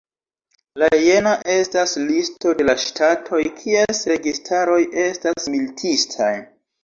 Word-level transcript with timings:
La 0.83 0.87
jena 1.01 1.33
estas 1.55 1.91
listo 2.05 2.53
de 2.61 2.65
la 2.71 2.75
ŝtatoj 2.85 3.43
kies 3.59 4.01
registaroj 4.15 4.81
estas 5.05 5.47
militistaj. 5.57 6.33